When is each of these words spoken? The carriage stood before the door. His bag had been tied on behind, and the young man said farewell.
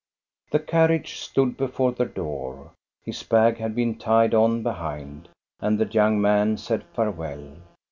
The 0.51 0.57
carriage 0.57 1.19
stood 1.19 1.57
before 1.57 1.91
the 1.91 2.05
door. 2.07 2.71
His 3.05 3.21
bag 3.21 3.59
had 3.59 3.75
been 3.75 3.99
tied 3.99 4.33
on 4.33 4.63
behind, 4.63 5.29
and 5.59 5.77
the 5.79 5.85
young 5.85 6.19
man 6.19 6.57
said 6.57 6.85
farewell. 6.95 7.57